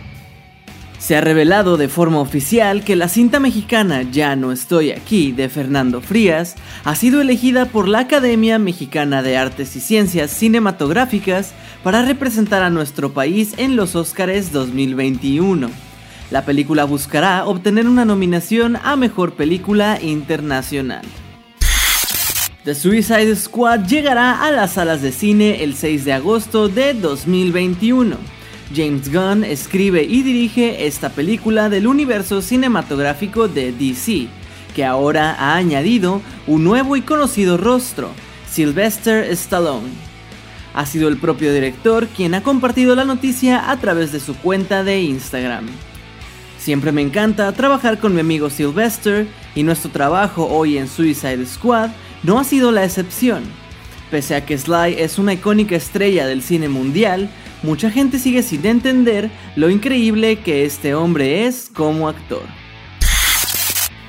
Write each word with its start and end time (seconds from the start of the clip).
Se 0.98 1.16
ha 1.16 1.20
revelado 1.20 1.76
de 1.76 1.88
forma 1.88 2.20
oficial 2.20 2.82
que 2.82 2.96
la 2.96 3.08
cinta 3.08 3.38
mexicana 3.38 4.00
Ya 4.10 4.36
no 4.36 4.52
estoy 4.52 4.90
aquí 4.92 5.32
de 5.32 5.50
Fernando 5.50 6.00
Frías 6.00 6.54
ha 6.82 6.94
sido 6.94 7.20
elegida 7.20 7.66
por 7.66 7.88
la 7.88 7.98
Academia 7.98 8.58
Mexicana 8.58 9.22
de 9.22 9.36
Artes 9.36 9.76
y 9.76 9.80
Ciencias 9.80 10.30
Cinematográficas 10.30 11.52
para 11.82 12.06
representar 12.06 12.62
a 12.62 12.70
nuestro 12.70 13.12
país 13.12 13.52
en 13.58 13.76
los 13.76 13.96
Óscares 13.96 14.50
2021. 14.52 15.68
La 16.30 16.46
película 16.46 16.84
buscará 16.84 17.44
obtener 17.44 17.86
una 17.86 18.06
nominación 18.06 18.76
a 18.82 18.96
Mejor 18.96 19.34
Película 19.34 20.00
Internacional. 20.00 21.04
The 22.64 22.74
Suicide 22.74 23.36
Squad 23.36 23.86
llegará 23.88 24.42
a 24.42 24.50
las 24.50 24.72
salas 24.72 25.02
de 25.02 25.12
cine 25.12 25.62
el 25.62 25.74
6 25.74 26.06
de 26.06 26.14
agosto 26.14 26.70
de 26.70 26.94
2021. 26.94 28.16
James 28.74 29.12
Gunn 29.12 29.44
escribe 29.44 30.02
y 30.02 30.22
dirige 30.22 30.86
esta 30.86 31.10
película 31.10 31.68
del 31.68 31.86
universo 31.86 32.40
cinematográfico 32.40 33.48
de 33.48 33.70
DC, 33.70 34.28
que 34.74 34.82
ahora 34.82 35.36
ha 35.38 35.56
añadido 35.56 36.22
un 36.46 36.64
nuevo 36.64 36.96
y 36.96 37.02
conocido 37.02 37.58
rostro, 37.58 38.08
Sylvester 38.48 39.30
Stallone. 39.32 39.90
Ha 40.72 40.86
sido 40.86 41.08
el 41.08 41.18
propio 41.18 41.52
director 41.52 42.06
quien 42.06 42.32
ha 42.32 42.42
compartido 42.42 42.94
la 42.94 43.04
noticia 43.04 43.70
a 43.70 43.76
través 43.76 44.10
de 44.10 44.20
su 44.20 44.34
cuenta 44.36 44.82
de 44.84 45.02
Instagram. 45.02 45.66
Siempre 46.58 46.92
me 46.92 47.02
encanta 47.02 47.52
trabajar 47.52 47.98
con 47.98 48.14
mi 48.14 48.20
amigo 48.20 48.48
Sylvester 48.48 49.26
y 49.54 49.64
nuestro 49.64 49.90
trabajo 49.90 50.46
hoy 50.46 50.78
en 50.78 50.88
Suicide 50.88 51.44
Squad 51.44 51.90
no 52.24 52.38
ha 52.38 52.44
sido 52.44 52.72
la 52.72 52.84
excepción. 52.84 53.44
Pese 54.10 54.34
a 54.34 54.44
que 54.44 54.58
Sly 54.58 54.96
es 54.98 55.18
una 55.18 55.34
icónica 55.34 55.76
estrella 55.76 56.26
del 56.26 56.42
cine 56.42 56.68
mundial, 56.68 57.30
mucha 57.62 57.90
gente 57.90 58.18
sigue 58.18 58.42
sin 58.42 58.66
entender 58.66 59.30
lo 59.56 59.70
increíble 59.70 60.40
que 60.40 60.64
este 60.64 60.94
hombre 60.94 61.46
es 61.46 61.70
como 61.72 62.08
actor. 62.08 62.42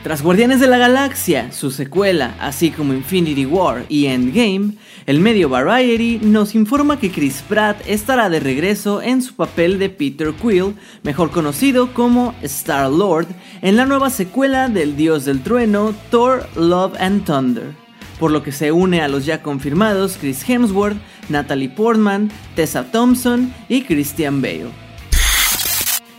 Tras 0.03 0.21
Guardianes 0.21 0.59
de 0.59 0.67
la 0.67 0.77
Galaxia, 0.77 1.51
su 1.51 1.71
secuela, 1.71 2.35
así 2.39 2.69
como 2.69 2.93
Infinity 2.93 3.47
War 3.47 3.85
y 3.89 4.05
Endgame, 4.05 4.73
el 5.07 5.19
medio 5.19 5.49
Variety 5.49 6.19
nos 6.21 6.53
informa 6.53 6.99
que 6.99 7.09
Chris 7.09 7.43
Pratt 7.47 7.81
estará 7.87 8.29
de 8.29 8.39
regreso 8.39 9.01
en 9.01 9.23
su 9.23 9.33
papel 9.33 9.79
de 9.79 9.89
Peter 9.89 10.31
Quill, 10.33 10.75
mejor 11.01 11.31
conocido 11.31 11.91
como 11.91 12.35
Star-Lord, 12.43 13.27
en 13.63 13.77
la 13.77 13.87
nueva 13.87 14.11
secuela 14.11 14.69
del 14.69 14.95
Dios 14.95 15.25
del 15.25 15.41
Trueno, 15.41 15.95
Thor, 16.11 16.47
Love 16.55 16.93
and 16.99 17.25
Thunder 17.25 17.84
por 18.19 18.31
lo 18.31 18.43
que 18.43 18.51
se 18.51 18.71
une 18.71 19.01
a 19.01 19.07
los 19.07 19.25
ya 19.25 19.41
confirmados 19.41 20.17
Chris 20.19 20.47
Hemsworth, 20.47 20.97
Natalie 21.29 21.69
Portman, 21.69 22.31
Tessa 22.55 22.83
Thompson 22.91 23.53
y 23.69 23.83
Christian 23.83 24.41
Bale. 24.41 24.85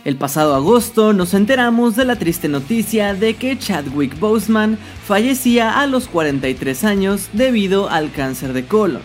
El 0.07 0.15
pasado 0.15 0.55
agosto 0.55 1.11
nos 1.11 1.33
enteramos 1.33 1.97
de 1.97 2.05
la 2.05 2.15
triste 2.15 2.47
noticia 2.47 3.13
de 3.13 3.33
que 3.33 3.59
Chadwick 3.59 4.17
Boseman 4.19 4.77
fallecía 5.05 5.81
a 5.81 5.85
los 5.85 6.07
43 6.07 6.85
años 6.85 7.27
debido 7.33 7.89
al 7.89 8.11
cáncer 8.13 8.53
de 8.53 8.65
colon. 8.65 9.01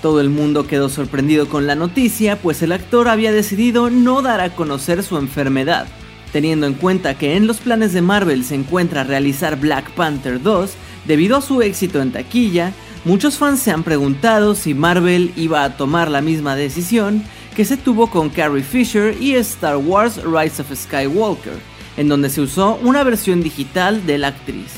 Todo 0.00 0.22
el 0.22 0.30
mundo 0.30 0.66
quedó 0.66 0.88
sorprendido 0.88 1.46
con 1.50 1.66
la 1.66 1.74
noticia, 1.74 2.36
pues 2.36 2.62
el 2.62 2.72
actor 2.72 3.08
había 3.08 3.32
decidido 3.32 3.90
no 3.90 4.22
dar 4.22 4.40
a 4.40 4.54
conocer 4.54 5.02
su 5.02 5.18
enfermedad. 5.18 5.86
Teniendo 6.32 6.66
en 6.66 6.72
cuenta 6.72 7.18
que 7.18 7.36
en 7.36 7.46
los 7.46 7.58
planes 7.58 7.92
de 7.92 8.00
Marvel 8.00 8.42
se 8.44 8.54
encuentra 8.54 9.04
realizar 9.04 9.60
Black 9.60 9.90
Panther 9.90 10.40
2, 10.40 10.70
Debido 11.06 11.36
a 11.36 11.42
su 11.42 11.62
éxito 11.62 12.00
en 12.00 12.12
taquilla, 12.12 12.72
muchos 13.04 13.38
fans 13.38 13.60
se 13.60 13.70
han 13.70 13.82
preguntado 13.82 14.54
si 14.54 14.74
Marvel 14.74 15.32
iba 15.36 15.64
a 15.64 15.76
tomar 15.76 16.10
la 16.10 16.20
misma 16.20 16.56
decisión 16.56 17.22
que 17.56 17.64
se 17.64 17.76
tuvo 17.76 18.08
con 18.08 18.28
Carrie 18.28 18.62
Fisher 18.62 19.16
y 19.20 19.34
Star 19.34 19.76
Wars 19.76 20.20
Rise 20.22 20.62
of 20.62 20.72
Skywalker, 20.74 21.58
en 21.96 22.08
donde 22.08 22.30
se 22.30 22.40
usó 22.40 22.78
una 22.82 23.02
versión 23.02 23.42
digital 23.42 24.06
de 24.06 24.18
la 24.18 24.28
actriz. 24.28 24.72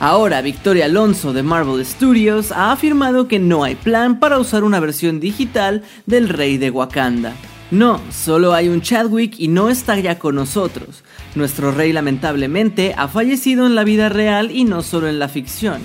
Ahora, 0.00 0.42
Victoria 0.42 0.86
Alonso 0.86 1.32
de 1.32 1.42
Marvel 1.42 1.84
Studios 1.84 2.50
ha 2.50 2.72
afirmado 2.72 3.28
que 3.28 3.38
no 3.38 3.62
hay 3.62 3.74
plan 3.74 4.18
para 4.18 4.38
usar 4.38 4.64
una 4.64 4.80
versión 4.80 5.20
digital 5.20 5.82
del 6.06 6.28
Rey 6.28 6.58
de 6.58 6.70
Wakanda. 6.70 7.34
No, 7.74 8.00
solo 8.12 8.54
hay 8.54 8.68
un 8.68 8.82
Chadwick 8.82 9.34
y 9.36 9.48
no 9.48 9.68
está 9.68 9.98
ya 9.98 10.16
con 10.16 10.36
nosotros. 10.36 11.02
Nuestro 11.34 11.72
rey 11.72 11.92
lamentablemente 11.92 12.94
ha 12.96 13.08
fallecido 13.08 13.66
en 13.66 13.74
la 13.74 13.82
vida 13.82 14.08
real 14.08 14.52
y 14.52 14.62
no 14.62 14.80
solo 14.80 15.08
en 15.08 15.18
la 15.18 15.26
ficción. 15.26 15.82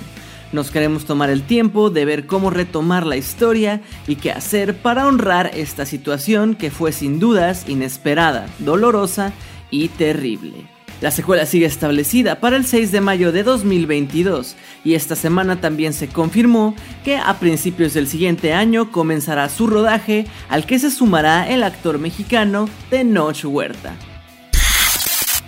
Nos 0.52 0.70
queremos 0.70 1.04
tomar 1.04 1.30
el 1.30 1.42
tiempo 1.42 1.90
de 1.90 2.04
ver 2.04 2.28
cómo 2.28 2.50
retomar 2.50 3.04
la 3.04 3.16
historia 3.16 3.80
y 4.06 4.14
qué 4.14 4.30
hacer 4.30 4.76
para 4.76 5.08
honrar 5.08 5.50
esta 5.52 5.84
situación 5.84 6.54
que 6.54 6.70
fue 6.70 6.92
sin 6.92 7.18
dudas 7.18 7.68
inesperada, 7.68 8.46
dolorosa 8.60 9.32
y 9.72 9.88
terrible. 9.88 10.79
La 11.00 11.10
secuela 11.10 11.46
sigue 11.46 11.64
establecida 11.64 12.40
para 12.40 12.56
el 12.56 12.66
6 12.66 12.92
de 12.92 13.00
mayo 13.00 13.32
de 13.32 13.42
2022 13.42 14.54
y 14.84 14.94
esta 14.94 15.16
semana 15.16 15.58
también 15.58 15.94
se 15.94 16.08
confirmó 16.08 16.74
que 17.04 17.16
a 17.16 17.38
principios 17.38 17.94
del 17.94 18.06
siguiente 18.06 18.52
año 18.52 18.92
comenzará 18.92 19.48
su 19.48 19.66
rodaje 19.66 20.26
al 20.50 20.66
que 20.66 20.78
se 20.78 20.90
sumará 20.90 21.48
el 21.48 21.62
actor 21.62 21.98
mexicano 21.98 22.68
Tenoch 22.90 23.44
Huerta. 23.44 23.94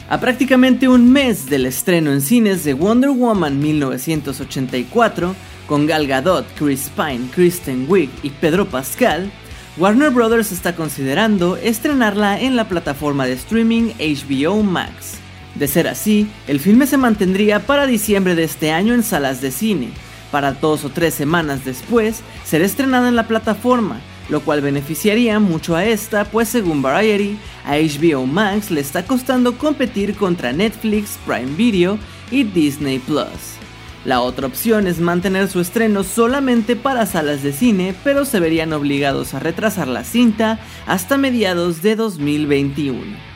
A 0.09 0.21
prácticamente 0.21 0.89
un 0.89 1.13
mes 1.13 1.49
del 1.51 1.67
estreno 1.67 2.13
en 2.13 2.23
cines 2.23 2.65
de 2.65 2.73
Wonder 2.73 3.11
Woman 3.11 3.61
1984, 3.61 5.35
con 5.67 5.87
Gal 5.87 6.07
Gadot, 6.07 6.47
Chris 6.59 6.91
Pine, 6.97 7.29
Kristen 7.35 7.87
Wiig 7.89 8.11
y 8.23 8.31
Pedro 8.31 8.67
Pascal, 8.67 9.31
Warner 9.77 10.11
Bros. 10.11 10.53
está 10.53 10.77
considerando 10.77 11.57
estrenarla 11.57 12.41
en 12.41 12.57
la 12.57 12.69
plataforma 12.69 13.27
de 13.27 13.33
streaming 13.35 13.93
HBO 13.99 14.63
Max. 14.63 15.22
De 15.55 15.69
ser 15.69 15.87
así, 15.87 16.29
el 16.47 16.61
filme 16.61 16.87
se 16.87 16.97
mantendría 16.97 17.61
para 17.61 17.87
diciembre 17.87 18.35
de 18.35 18.45
este 18.45 18.71
año 18.71 18.95
en 18.95 19.03
salas 19.03 19.41
de 19.41 19.51
cine, 19.51 19.91
para 20.31 20.53
dos 20.53 20.85
o 20.85 20.89
tres 20.89 21.15
semanas 21.15 21.65
después 21.65 22.23
ser 22.45 22.63
estrenada 22.63 23.09
en 23.09 23.17
la 23.17 23.29
plataforma, 23.29 24.01
lo 24.31 24.41
cual 24.41 24.63
beneficiaría 24.63 25.39
mucho 25.39 25.77
a 25.77 25.85
esta, 25.85 26.25
pues 26.25 26.49
según 26.49 26.81
Variety, 26.81 27.39
a 27.67 27.77
HBO 27.77 28.27
Max 28.27 28.71
le 28.71 28.81
está 28.81 29.05
costando 29.05 29.59
competir 29.59 30.17
contra 30.17 30.53
Netflix, 30.53 31.19
Prime 31.27 31.55
Video 31.55 31.99
y 32.31 32.45
Disney 32.45 32.99
Plus. 32.99 33.59
La 34.05 34.21
otra 34.21 34.49
opción 34.49 34.89
es 34.89 34.99
mantener 34.99 35.49
su 35.49 35.61
estreno 35.61 36.03
solamente 36.03 36.75
para 36.75 37.07
salas 37.07 37.43
de 37.43 37.53
cine, 37.53 37.95
pero 38.03 38.25
se 38.25 38.41
verían 38.41 38.73
obligados 38.73 39.35
a 39.35 39.39
retrasar 39.39 39.87
la 39.87 40.03
cinta 40.03 40.59
hasta 40.87 41.19
mediados 41.19 41.83
de 41.83 41.95
2021. 41.95 43.32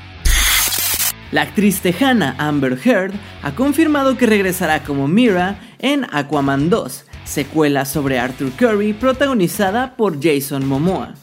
La 1.33 1.43
actriz 1.43 1.81
tejana 1.81 2.37
Amber 2.39 2.79
Heard 2.85 3.13
ha 3.43 3.53
confirmado 3.57 4.17
que 4.17 4.27
regresará 4.27 4.85
como 4.85 5.09
Mira 5.09 5.59
en 5.81 6.07
Aquaman 6.13 6.71
2, 6.71 7.05
secuela 7.25 7.85
sobre 7.85 8.21
Arthur 8.21 8.53
Curry 8.53 8.93
protagonizada 8.93 9.97
por 9.97 10.23
Jason 10.23 10.65
Momoa. 10.67 11.15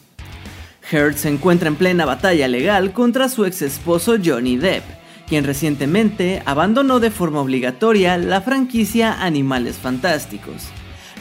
Heard 0.92 1.16
se 1.16 1.30
encuentra 1.30 1.70
en 1.70 1.78
plena 1.78 2.04
batalla 2.04 2.50
legal 2.50 2.92
contra 2.92 3.30
su 3.30 3.46
ex 3.46 3.62
esposo 3.62 4.16
Johnny 4.24 4.58
Depp, 4.58 4.84
quien 5.26 5.46
recientemente 5.46 6.44
abandonó 6.46 7.00
de 7.00 7.10
forma 7.10 7.40
obligatoria 7.40 8.18
la 8.18 8.42
franquicia 8.42 9.24
Animales 9.24 9.78
Fantásticos. 9.78 10.66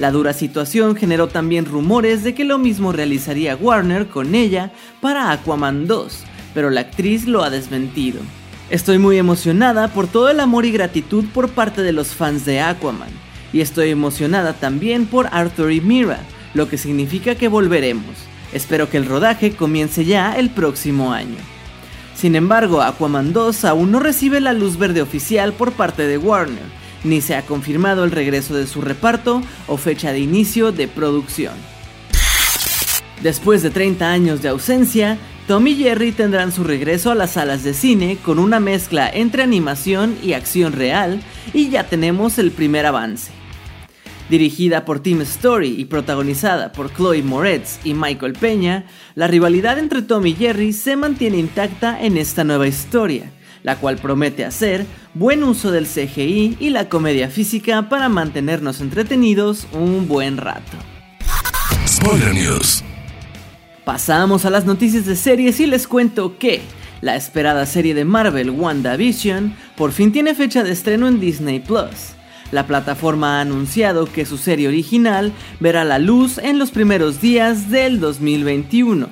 La 0.00 0.10
dura 0.10 0.32
situación 0.32 0.96
generó 0.96 1.28
también 1.28 1.66
rumores 1.66 2.24
de 2.24 2.34
que 2.34 2.42
lo 2.42 2.58
mismo 2.58 2.90
realizaría 2.90 3.54
Warner 3.54 4.08
con 4.08 4.34
ella 4.34 4.72
para 5.00 5.30
Aquaman 5.30 5.86
2, 5.86 6.24
pero 6.52 6.70
la 6.70 6.80
actriz 6.80 7.26
lo 7.26 7.44
ha 7.44 7.50
desmentido. 7.50 8.20
Estoy 8.70 8.98
muy 8.98 9.18
emocionada 9.18 9.88
por 9.88 10.06
todo 10.06 10.30
el 10.30 10.40
amor 10.40 10.64
y 10.64 10.72
gratitud 10.72 11.24
por 11.34 11.50
parte 11.50 11.82
de 11.82 11.92
los 11.92 12.08
fans 12.08 12.44
de 12.44 12.60
Aquaman, 12.60 13.10
y 13.52 13.60
estoy 13.60 13.90
emocionada 13.90 14.54
también 14.54 15.06
por 15.06 15.28
Arthur 15.30 15.72
y 15.72 15.80
Mira, 15.80 16.20
lo 16.54 16.68
que 16.68 16.78
significa 16.78 17.34
que 17.34 17.48
volveremos. 17.48 18.16
Espero 18.52 18.88
que 18.88 18.96
el 18.96 19.06
rodaje 19.06 19.52
comience 19.52 20.04
ya 20.04 20.36
el 20.38 20.50
próximo 20.50 21.12
año. 21.12 21.38
Sin 22.14 22.34
embargo, 22.36 22.82
Aquaman 22.82 23.32
2 23.32 23.64
aún 23.64 23.90
no 23.90 24.00
recibe 24.00 24.40
la 24.40 24.52
luz 24.52 24.78
verde 24.78 25.02
oficial 25.02 25.52
por 25.52 25.72
parte 25.72 26.06
de 26.06 26.18
Warner, 26.18 26.82
ni 27.04 27.20
se 27.20 27.34
ha 27.34 27.42
confirmado 27.42 28.04
el 28.04 28.10
regreso 28.10 28.54
de 28.54 28.66
su 28.66 28.80
reparto 28.80 29.42
o 29.66 29.76
fecha 29.76 30.12
de 30.12 30.20
inicio 30.20 30.72
de 30.72 30.88
producción. 30.88 31.54
Después 33.22 33.62
de 33.62 33.70
30 33.70 34.10
años 34.10 34.42
de 34.42 34.48
ausencia, 34.48 35.18
Tom 35.46 35.66
y 35.66 35.74
Jerry 35.74 36.12
tendrán 36.12 36.52
su 36.52 36.62
regreso 36.62 37.10
a 37.10 37.16
las 37.16 37.32
salas 37.32 37.64
de 37.64 37.74
cine 37.74 38.16
con 38.24 38.38
una 38.38 38.60
mezcla 38.60 39.10
entre 39.12 39.42
animación 39.42 40.16
y 40.22 40.34
acción 40.34 40.72
real 40.72 41.20
y 41.52 41.68
ya 41.68 41.88
tenemos 41.88 42.38
el 42.38 42.52
primer 42.52 42.86
avance. 42.86 43.32
Dirigida 44.30 44.84
por 44.84 45.00
Tim 45.00 45.20
Story 45.22 45.74
y 45.76 45.84
protagonizada 45.86 46.72
por 46.72 46.94
Chloe 46.94 47.22
Moretz 47.22 47.80
y 47.84 47.92
Michael 47.92 48.34
Peña, 48.34 48.86
la 49.14 49.26
rivalidad 49.26 49.78
entre 49.78 50.02
Tom 50.02 50.24
y 50.26 50.34
Jerry 50.34 50.72
se 50.72 50.96
mantiene 50.96 51.38
intacta 51.38 52.00
en 52.00 52.16
esta 52.16 52.44
nueva 52.44 52.68
historia, 52.68 53.32
la 53.64 53.76
cual 53.76 53.96
promete 53.96 54.44
hacer 54.44 54.86
buen 55.12 55.42
uso 55.42 55.72
del 55.72 55.86
CGI 55.86 56.56
y 56.60 56.70
la 56.70 56.88
comedia 56.88 57.28
física 57.28 57.88
para 57.88 58.08
mantenernos 58.08 58.80
entretenidos 58.80 59.66
un 59.72 60.06
buen 60.06 60.36
rato. 60.36 60.78
Spoiler 61.86 62.32
News. 62.32 62.82
Pasamos 63.84 64.44
a 64.44 64.50
las 64.50 64.64
noticias 64.64 65.06
de 65.06 65.16
series 65.16 65.58
y 65.58 65.66
les 65.66 65.88
cuento 65.88 66.38
que 66.38 66.60
la 67.00 67.16
esperada 67.16 67.66
serie 67.66 67.94
de 67.94 68.04
Marvel 68.04 68.50
WandaVision 68.50 69.56
por 69.76 69.90
fin 69.90 70.12
tiene 70.12 70.36
fecha 70.36 70.62
de 70.62 70.70
estreno 70.70 71.08
en 71.08 71.18
Disney 71.18 71.58
Plus. 71.58 72.14
La 72.52 72.68
plataforma 72.68 73.38
ha 73.38 73.40
anunciado 73.40 74.06
que 74.06 74.24
su 74.24 74.38
serie 74.38 74.68
original 74.68 75.32
verá 75.58 75.84
la 75.84 75.98
luz 75.98 76.38
en 76.38 76.60
los 76.60 76.70
primeros 76.70 77.20
días 77.20 77.70
del 77.70 77.98
2021, 77.98 79.08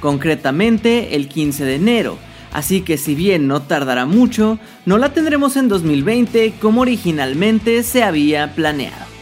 concretamente 0.00 1.16
el 1.16 1.28
15 1.28 1.66
de 1.66 1.74
enero, 1.74 2.18
así 2.50 2.80
que 2.80 2.96
si 2.96 3.14
bien 3.14 3.46
no 3.46 3.60
tardará 3.60 4.06
mucho, 4.06 4.58
no 4.86 4.96
la 4.96 5.12
tendremos 5.12 5.58
en 5.58 5.68
2020 5.68 6.54
como 6.62 6.80
originalmente 6.80 7.82
se 7.82 8.02
había 8.02 8.54
planeado. 8.54 9.13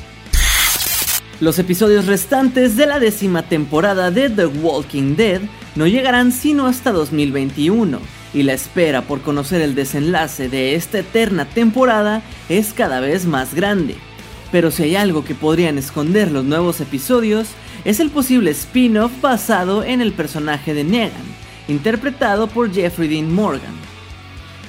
Los 1.43 1.59
episodios 1.59 2.07
restantes 2.07 2.77
de 2.77 2.87
la 2.87 3.01
décima 3.01 3.43
temporada 3.43 4.13
de 4.13 4.31
The 4.31 4.47
Walking 4.47 5.17
Dead 5.17 5.41
no 5.75 5.89
llegarán 5.89 6.31
sino 6.31 6.69
hasta 6.69 6.93
2021, 6.93 7.99
y 8.33 8.45
la 8.45 8.53
espera 8.53 9.03
por 9.03 9.23
conocer 9.23 9.61
el 9.61 9.75
desenlace 9.75 10.49
de 10.49 10.77
esta 10.77 11.01
eterna 11.01 11.47
temporada 11.47 12.23
es 12.49 12.73
cada 12.73 13.01
vez 13.01 13.27
más 13.27 13.55
grande. 13.55 13.97
Pero 14.53 14.71
si 14.71 14.85
hay 14.85 14.95
algo 14.95 15.25
que 15.25 15.35
podrían 15.35 15.79
esconder 15.79 16.31
los 16.31 16.45
nuevos 16.45 16.81
episodios, 16.81 17.49
es 17.85 17.99
el 17.99 18.11
posible 18.11 18.53
spin-off 18.53 19.11
basado 19.21 19.83
en 19.83 20.01
el 20.01 20.13
personaje 20.13 20.75
de 20.75 20.85
Negan, 20.85 21.11
interpretado 21.67 22.47
por 22.47 22.73
Jeffrey 22.73 23.09
Dean 23.09 23.35
Morgan. 23.35 23.82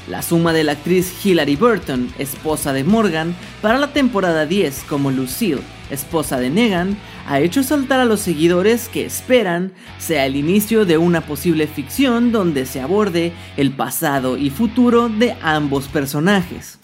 La 0.07 0.21
suma 0.21 0.53
de 0.53 0.63
la 0.63 0.73
actriz 0.73 1.25
Hilary 1.25 1.55
Burton, 1.55 2.13
esposa 2.17 2.73
de 2.73 2.83
Morgan, 2.83 3.35
para 3.61 3.77
la 3.77 3.93
temporada 3.93 4.45
10 4.45 4.83
como 4.87 5.11
Lucille 5.11 5.61
esposa 5.93 6.39
de 6.39 6.49
Negan, 6.49 6.97
ha 7.27 7.39
hecho 7.39 7.63
saltar 7.63 7.99
a 7.99 8.05
los 8.05 8.19
seguidores 8.19 8.89
que 8.89 9.05
esperan 9.05 9.71
sea 9.97 10.25
el 10.25 10.35
inicio 10.35 10.85
de 10.85 10.97
una 10.97 11.21
posible 11.21 11.67
ficción 11.67 12.31
donde 12.31 12.65
se 12.65 12.81
aborde 12.81 13.31
el 13.55 13.71
pasado 13.71 14.37
y 14.37 14.49
futuro 14.49 15.09
de 15.09 15.35
ambos 15.41 15.87
personajes. 15.87 16.79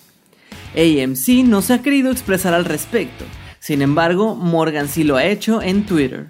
AMC 0.76 1.46
no 1.46 1.62
se 1.62 1.74
ha 1.74 1.82
querido 1.82 2.12
expresar 2.12 2.54
al 2.54 2.66
respecto, 2.66 3.26
sin 3.60 3.82
embargo 3.82 4.36
Morgan 4.36 4.88
sí 4.88 5.04
lo 5.04 5.18
ha 5.18 5.26
hecho 5.26 5.62
en 5.62 5.86
Twitter. 5.86 6.28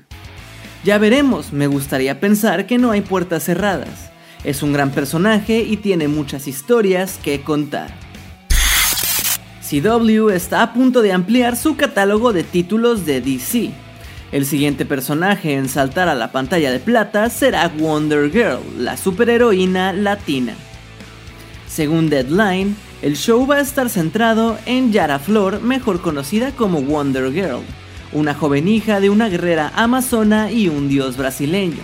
Ya 0.84 0.98
veremos, 0.98 1.52
me 1.52 1.68
gustaría 1.68 2.22
pensar 2.22 2.66
que 2.66 2.78
no 2.78 2.92
hay 2.92 3.02
puertas 3.02 3.44
cerradas. 3.44 4.12
Es 4.44 4.64
un 4.64 4.72
gran 4.72 4.92
personaje 4.92 5.60
y 5.62 5.78
tiene 5.78 6.08
muchas 6.08 6.48
historias 6.48 7.20
que 7.22 7.42
contar. 7.42 7.94
CW 9.70 10.30
está 10.30 10.64
a 10.64 10.74
punto 10.74 11.02
de 11.02 11.12
ampliar 11.12 11.58
su 11.58 11.76
catálogo 11.76 12.32
de 12.32 12.44
títulos 12.44 13.06
de 13.06 13.22
DC. 13.22 13.72
El 14.32 14.46
siguiente 14.46 14.86
personaje 14.86 15.56
en 15.56 15.68
saltar 15.68 16.08
a 16.08 16.16
la 16.16 16.32
pantalla 16.32 16.72
de 16.72 16.80
plata 16.80 17.30
será 17.30 17.68
Wonder 17.68 18.32
Girl, 18.32 18.60
la 18.78 18.96
superheroína 18.96 19.92
latina. 19.92 20.54
Según 21.68 22.10
Deadline, 22.10 22.76
el 23.02 23.16
show 23.18 23.46
va 23.46 23.58
a 23.58 23.62
estar 23.62 23.90
centrado 23.90 24.58
en 24.66 24.92
Yara 24.92 25.20
Flor, 25.20 25.62
mejor 25.62 26.02
conocida 26.02 26.52
como 26.52 26.82
Wonder 26.82 27.32
Girl, 27.32 27.62
una 28.14 28.34
joven 28.34 28.68
hija 28.68 29.00
de 29.00 29.10
una 29.10 29.30
guerrera 29.30 29.72
amazona 29.76 30.52
y 30.52 30.70
un 30.70 30.90
dios 30.90 31.18
brasileño. 31.18 31.84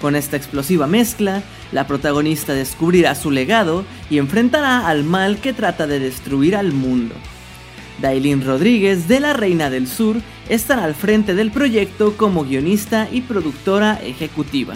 Con 0.00 0.14
esta 0.14 0.36
explosiva 0.36 0.86
mezcla, 0.86 1.42
la 1.72 1.86
protagonista 1.86 2.54
descubrirá 2.54 3.14
su 3.14 3.30
legado 3.30 3.84
y 4.10 4.18
enfrentará 4.18 4.86
al 4.88 5.04
mal 5.04 5.38
que 5.38 5.52
trata 5.52 5.86
de 5.86 5.98
destruir 5.98 6.56
al 6.56 6.72
mundo. 6.72 7.14
Dailin 8.00 8.44
Rodríguez 8.44 9.08
de 9.08 9.20
La 9.20 9.32
Reina 9.32 9.70
del 9.70 9.88
Sur 9.88 10.16
estará 10.48 10.84
al 10.84 10.94
frente 10.94 11.34
del 11.34 11.50
proyecto 11.50 12.16
como 12.16 12.44
guionista 12.44 13.08
y 13.10 13.22
productora 13.22 14.00
ejecutiva. 14.02 14.74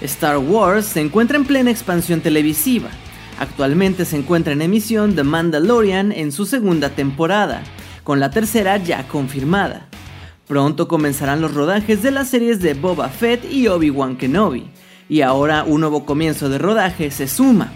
Star 0.00 0.38
Wars 0.38 0.86
se 0.86 1.00
encuentra 1.00 1.36
en 1.36 1.44
plena 1.44 1.70
expansión 1.70 2.20
televisiva. 2.20 2.90
Actualmente 3.38 4.04
se 4.04 4.16
encuentra 4.16 4.52
en 4.52 4.62
emisión 4.62 5.14
The 5.14 5.24
Mandalorian 5.24 6.12
en 6.12 6.30
su 6.30 6.46
segunda 6.46 6.90
temporada, 6.90 7.62
con 8.04 8.20
la 8.20 8.30
tercera 8.30 8.76
ya 8.76 9.08
confirmada. 9.08 9.88
Pronto 10.46 10.88
comenzarán 10.88 11.40
los 11.40 11.54
rodajes 11.54 12.02
de 12.02 12.10
las 12.10 12.28
series 12.28 12.60
de 12.60 12.74
Boba 12.74 13.08
Fett 13.08 13.50
y 13.50 13.66
Obi-Wan 13.66 14.16
Kenobi, 14.16 14.68
y 15.08 15.20
ahora 15.20 15.64
un 15.64 15.80
nuevo 15.80 16.04
comienzo 16.04 16.48
de 16.48 16.58
rodaje 16.58 17.10
se 17.10 17.28
suma. 17.28 17.72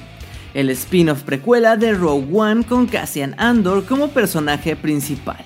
El 0.54 0.70
spin-off 0.70 1.22
precuela 1.22 1.76
de 1.76 1.92
Rogue 1.92 2.26
One 2.32 2.64
con 2.64 2.86
Cassian 2.86 3.34
Andor 3.38 3.84
como 3.84 4.08
personaje 4.08 4.76
principal. 4.76 5.44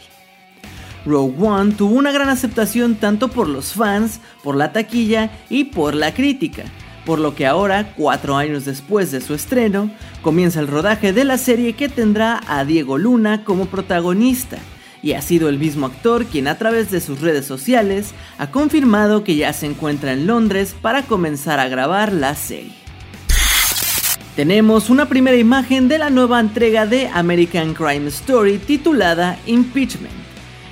Rogue 1.05 1.35
One 1.45 1.75
tuvo 1.75 1.97
una 1.97 2.13
gran 2.13 2.29
aceptación 2.29 2.95
tanto 2.95 3.29
por 3.29 3.49
los 3.49 3.73
fans, 3.73 4.21
por 4.43 4.57
la 4.57 4.73
taquilla 4.73 5.31
y 5.51 5.65
por 5.65 5.95
la 5.95 6.15
crítica, 6.15 6.65
por 7.05 7.19
lo 7.19 7.35
que 7.35 7.47
ahora, 7.47 7.95
cuatro 7.97 8.37
años 8.37 8.65
después 8.65 9.11
de 9.11 9.21
su 9.21 9.35
estreno, 9.35 9.91
comienza 10.23 10.61
el 10.61 10.69
rodaje 10.69 11.13
de 11.13 11.25
la 11.25 11.39
serie 11.39 11.73
que 11.73 11.89
tendrá 11.89 12.41
a 12.47 12.65
Diego 12.65 12.99
Luna 12.99 13.45
como 13.45 13.67
protagonista, 13.67 14.59
y 15.03 15.15
ha 15.15 15.23
sido 15.23 15.49
el 15.49 15.59
mismo 15.59 15.87
actor 15.87 16.27
quien 16.27 16.47
a 16.47 16.57
través 16.57 16.91
de 16.91 17.01
sus 17.01 17.21
redes 17.21 17.45
sociales 17.45 18.13
ha 18.39 18.51
confirmado 18.51 19.25
que 19.25 19.37
ya 19.37 19.53
se 19.53 19.67
encuentra 19.67 20.13
en 20.13 20.27
Londres 20.27 20.75
para 20.81 21.03
comenzar 21.03 21.59
a 21.59 21.69
grabar 21.69 22.13
la 22.13 22.35
serie. 22.35 22.73
Tenemos 24.37 24.89
una 24.89 25.09
primera 25.09 25.37
imagen 25.37 25.89
de 25.89 25.99
la 25.99 26.09
nueva 26.09 26.41
entrega 26.41 26.87
de 26.87 27.09
American 27.09 27.75
Crime 27.75 28.09
Story 28.09 28.57
titulada 28.59 29.39
Impeachment, 29.47 30.15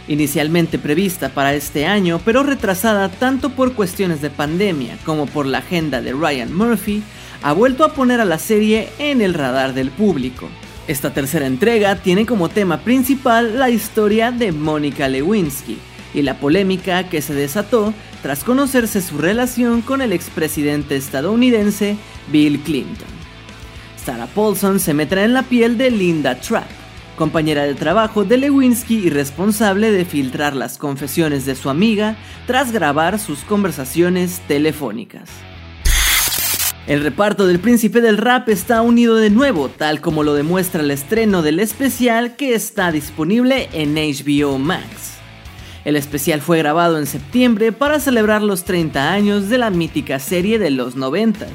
inicialmente 0.08 0.78
prevista 0.78 1.28
para 1.28 1.52
este 1.52 1.84
año 1.84 2.20
pero 2.24 2.42
retrasada 2.42 3.10
tanto 3.10 3.50
por 3.50 3.74
cuestiones 3.74 4.22
de 4.22 4.30
pandemia 4.30 4.96
como 5.04 5.26
por 5.26 5.44
la 5.44 5.58
agenda 5.58 6.00
de 6.00 6.12
Ryan 6.12 6.54
Murphy, 6.56 7.02
ha 7.42 7.52
vuelto 7.52 7.84
a 7.84 7.92
poner 7.92 8.20
a 8.20 8.24
la 8.24 8.38
serie 8.38 8.88
en 8.98 9.20
el 9.20 9.34
radar 9.34 9.74
del 9.74 9.90
público. 9.90 10.48
Esta 10.90 11.12
tercera 11.12 11.46
entrega 11.46 11.94
tiene 11.94 12.26
como 12.26 12.48
tema 12.48 12.78
principal 12.78 13.60
la 13.60 13.70
historia 13.70 14.32
de 14.32 14.50
Mónica 14.50 15.06
Lewinsky 15.06 15.78
y 16.14 16.22
la 16.22 16.40
polémica 16.40 17.08
que 17.08 17.22
se 17.22 17.32
desató 17.32 17.94
tras 18.22 18.42
conocerse 18.42 19.00
su 19.00 19.16
relación 19.16 19.82
con 19.82 20.02
el 20.02 20.12
expresidente 20.12 20.96
estadounidense 20.96 21.96
Bill 22.32 22.58
Clinton. 22.62 23.06
Sarah 24.04 24.26
Paulson 24.26 24.80
se 24.80 24.92
meterá 24.92 25.22
en 25.22 25.32
la 25.32 25.44
piel 25.44 25.78
de 25.78 25.92
Linda 25.92 26.40
Trapp, 26.40 26.68
compañera 27.16 27.62
de 27.62 27.74
trabajo 27.74 28.24
de 28.24 28.38
Lewinsky 28.38 28.96
y 28.96 29.10
responsable 29.10 29.92
de 29.92 30.04
filtrar 30.04 30.56
las 30.56 30.76
confesiones 30.76 31.46
de 31.46 31.54
su 31.54 31.70
amiga 31.70 32.16
tras 32.48 32.72
grabar 32.72 33.20
sus 33.20 33.44
conversaciones 33.44 34.40
telefónicas. 34.48 35.30
El 36.86 37.02
reparto 37.02 37.46
del 37.46 37.60
príncipe 37.60 38.00
del 38.00 38.16
rap 38.16 38.48
está 38.48 38.80
unido 38.80 39.16
de 39.16 39.30
nuevo, 39.30 39.68
tal 39.68 40.00
como 40.00 40.22
lo 40.22 40.34
demuestra 40.34 40.80
el 40.80 40.90
estreno 40.90 41.42
del 41.42 41.60
especial 41.60 42.36
que 42.36 42.54
está 42.54 42.90
disponible 42.90 43.68
en 43.72 43.94
HBO 43.94 44.58
Max. 44.58 45.18
El 45.84 45.94
especial 45.96 46.40
fue 46.40 46.58
grabado 46.58 46.98
en 46.98 47.06
septiembre 47.06 47.72
para 47.72 48.00
celebrar 48.00 48.42
los 48.42 48.64
30 48.64 49.12
años 49.12 49.48
de 49.48 49.58
la 49.58 49.70
mítica 49.70 50.18
serie 50.18 50.58
de 50.58 50.70
los 50.70 50.96
90, 50.96 51.46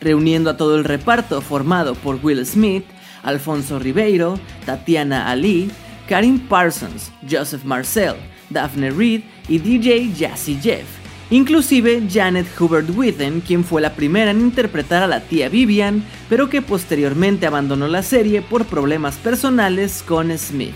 reuniendo 0.00 0.50
a 0.50 0.56
todo 0.56 0.76
el 0.76 0.84
reparto 0.84 1.42
formado 1.42 1.94
por 1.94 2.18
Will 2.22 2.44
Smith, 2.44 2.84
Alfonso 3.22 3.78
Ribeiro, 3.78 4.38
Tatiana 4.64 5.30
Ali, 5.30 5.70
Karim 6.08 6.40
Parsons, 6.40 7.12
Joseph 7.30 7.64
Marcel, 7.64 8.14
Daphne 8.50 8.90
Reed 8.90 9.20
y 9.48 9.58
DJ 9.58 10.12
Jazzy 10.14 10.58
Jeff 10.60 11.01
Inclusive 11.32 12.08
Janet 12.12 12.46
Hubert 12.60 12.90
Withen, 12.94 13.40
quien 13.40 13.64
fue 13.64 13.80
la 13.80 13.94
primera 13.94 14.32
en 14.32 14.42
interpretar 14.42 15.02
a 15.02 15.06
la 15.06 15.20
tía 15.20 15.48
Vivian, 15.48 16.04
pero 16.28 16.50
que 16.50 16.60
posteriormente 16.60 17.46
abandonó 17.46 17.88
la 17.88 18.02
serie 18.02 18.42
por 18.42 18.66
problemas 18.66 19.16
personales 19.16 20.04
con 20.06 20.36
Smith. 20.36 20.74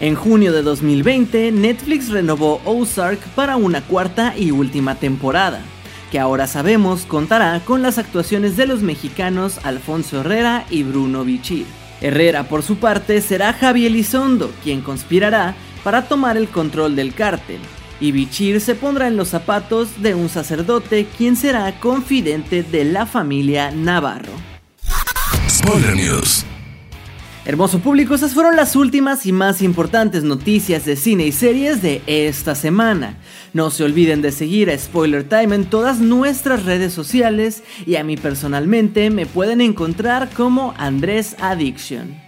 En 0.00 0.16
junio 0.16 0.52
de 0.52 0.62
2020, 0.62 1.52
Netflix 1.52 2.08
renovó 2.08 2.60
Ozark 2.64 3.20
para 3.36 3.56
una 3.56 3.82
cuarta 3.82 4.34
y 4.36 4.50
última 4.50 4.96
temporada, 4.96 5.60
que 6.10 6.18
ahora 6.18 6.48
sabemos 6.48 7.02
contará 7.02 7.60
con 7.64 7.82
las 7.82 7.98
actuaciones 7.98 8.56
de 8.56 8.66
los 8.66 8.82
mexicanos 8.82 9.60
Alfonso 9.62 10.22
Herrera 10.22 10.66
y 10.70 10.82
Bruno 10.82 11.22
Bichir. 11.22 11.66
Herrera, 12.00 12.48
por 12.48 12.64
su 12.64 12.78
parte, 12.78 13.20
será 13.20 13.52
Javier 13.52 13.92
Elizondo, 13.92 14.50
quien 14.64 14.80
conspirará 14.80 15.54
para 15.84 16.08
tomar 16.08 16.36
el 16.36 16.48
control 16.48 16.96
del 16.96 17.14
cártel, 17.14 17.60
y 18.00 18.12
Bichir 18.12 18.60
se 18.60 18.74
pondrá 18.74 19.08
en 19.08 19.16
los 19.16 19.28
zapatos 19.28 20.02
de 20.02 20.14
un 20.14 20.28
sacerdote 20.28 21.06
quien 21.16 21.36
será 21.36 21.78
confidente 21.80 22.62
de 22.62 22.84
la 22.84 23.06
familia 23.06 23.70
Navarro. 23.70 24.32
Spoiler 25.48 25.96
News. 25.96 26.44
Hermoso 27.48 27.78
público, 27.78 28.14
esas 28.14 28.34
fueron 28.34 28.56
las 28.56 28.76
últimas 28.76 29.24
y 29.24 29.32
más 29.32 29.62
importantes 29.62 30.22
noticias 30.22 30.84
de 30.84 30.96
cine 30.96 31.26
y 31.26 31.32
series 31.32 31.80
de 31.80 32.02
esta 32.06 32.54
semana. 32.54 33.16
No 33.54 33.70
se 33.70 33.84
olviden 33.84 34.20
de 34.20 34.32
seguir 34.32 34.68
a 34.70 34.76
Spoiler 34.76 35.24
Time 35.24 35.54
en 35.54 35.64
todas 35.64 35.98
nuestras 35.98 36.66
redes 36.66 36.92
sociales 36.92 37.62
y 37.86 37.96
a 37.96 38.04
mí 38.04 38.18
personalmente 38.18 39.08
me 39.08 39.24
pueden 39.24 39.62
encontrar 39.62 40.28
como 40.28 40.74
Andrés 40.76 41.36
Addiction. 41.40 42.27